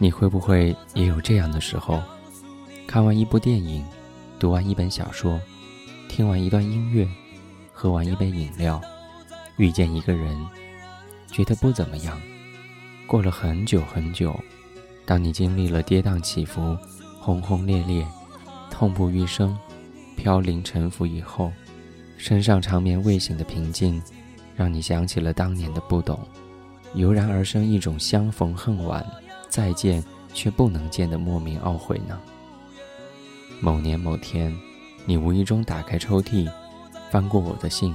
[0.00, 2.00] 你会不会也有这样的时候？
[2.86, 3.84] 看完一部电影，
[4.38, 5.40] 读完一本小说，
[6.08, 7.06] 听完一段音乐，
[7.72, 8.80] 喝完一杯饮料，
[9.56, 10.38] 遇见一个人，
[11.26, 12.18] 觉得不怎么样。
[13.08, 14.38] 过了很久很久，
[15.04, 16.76] 当你经历了跌宕起伏、
[17.20, 18.06] 轰轰烈烈、
[18.70, 19.58] 痛不欲生、
[20.16, 21.52] 飘零沉浮以后，
[22.16, 24.00] 身上长眠未醒的平静，
[24.54, 26.18] 让你想起了当年的不懂，
[26.94, 29.04] 油然而生一种相逢恨晚、
[29.48, 30.02] 再见
[30.32, 32.20] 却不能见的莫名懊悔呢？
[33.60, 34.56] 某年某天，
[35.04, 36.50] 你无意中打开抽屉，
[37.10, 37.94] 翻过我的信，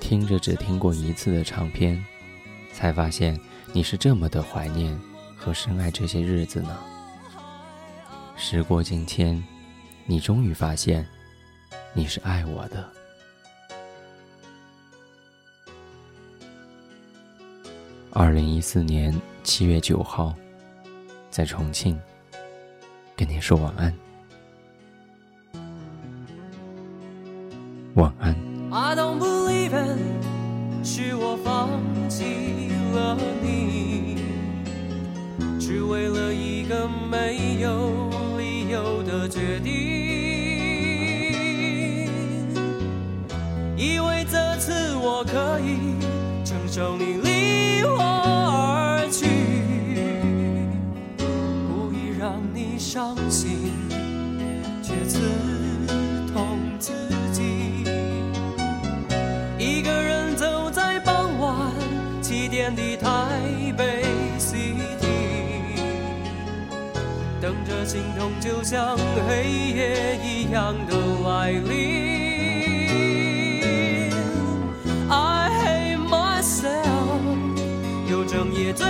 [0.00, 2.02] 听着只听过一次的唱片，
[2.72, 3.38] 才发现
[3.72, 4.98] 你是这么的怀念
[5.36, 6.78] 和深爱这些日子呢。
[8.36, 9.42] 时过境迁，
[10.06, 11.06] 你终于发现，
[11.92, 12.88] 你是爱我的。
[18.10, 19.14] 二零一四年
[19.44, 20.34] 七月九号，
[21.38, 21.96] 在重庆，
[23.16, 23.94] 跟你说晚安。
[27.94, 28.34] 晚安。
[28.72, 30.00] I don't believe it，
[30.84, 31.70] 是我放
[32.08, 34.16] 弃了你，
[35.60, 39.72] 只为了一个没有理由的决定。
[43.76, 46.04] 以为这次我可以
[46.44, 47.18] 承受你
[52.98, 53.70] 伤心，
[54.82, 55.20] 却刺
[56.34, 56.92] 痛自
[57.30, 57.84] 己。
[59.56, 61.54] 一个人走在傍晚
[62.20, 63.28] 七点的台
[63.76, 64.04] 北
[64.40, 65.78] City，
[67.40, 69.44] 等着心痛就像黑
[69.76, 71.68] 夜一样的来临。
[75.08, 77.20] I hate myself，
[78.10, 78.86] 有整夜醉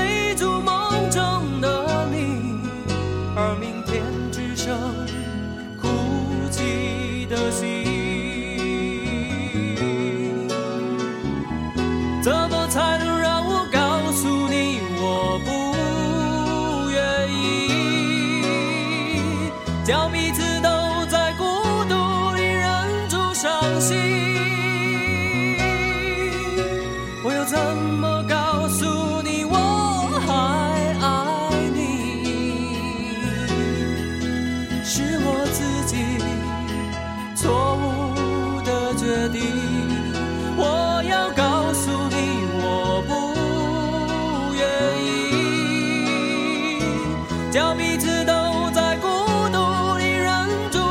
[19.88, 21.44] 叫彼此都在孤
[21.88, 24.17] 独里忍住伤心。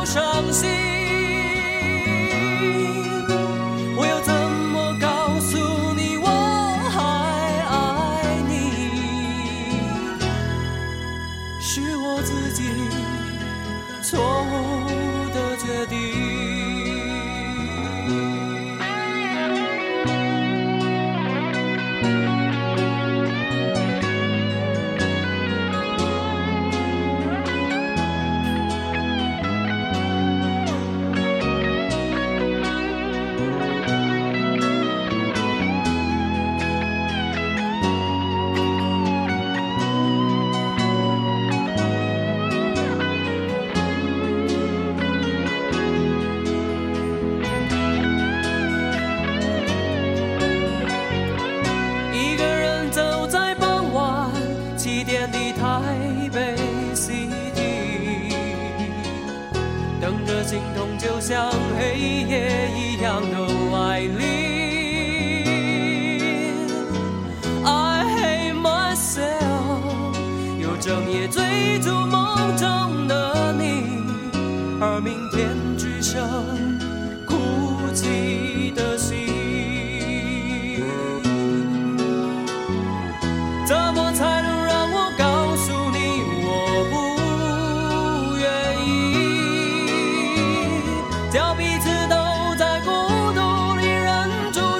[0.07, 0.69] 伤心。
[3.97, 4.33] 我又怎
[4.71, 5.57] 么告诉
[5.95, 6.27] 你我
[6.95, 6.97] 还
[7.67, 7.75] 爱
[8.47, 8.53] 你？
[11.59, 12.63] 是我自己
[14.01, 14.17] 错
[14.49, 14.53] 误
[60.47, 63.37] 心痛就像黑夜一样的
[63.69, 64.17] 来临。
[67.65, 70.15] I hate myself，
[70.57, 72.86] 又整夜追逐梦中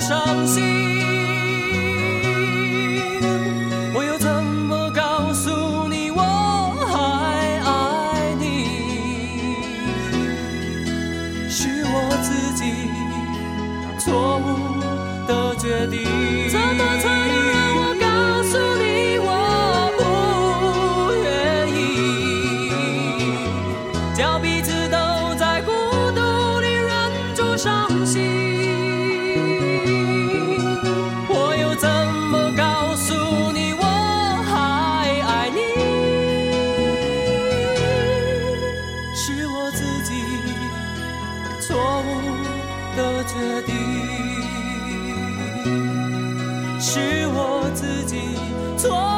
[0.08, 0.64] 伤心。
[3.94, 6.22] 我又怎么告诉你我
[6.88, 8.46] 还爱你？
[11.50, 11.94] 是我
[12.24, 12.64] 自己
[14.00, 14.80] 错误
[15.28, 16.08] 的决定。
[41.68, 43.76] 错误的决定
[46.80, 48.16] 是我自己
[48.78, 49.17] 错。